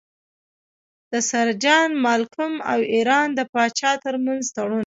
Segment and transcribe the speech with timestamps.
[1.11, 4.79] د سر جان مالکم او ایران د پاچا ترمنځ تړون.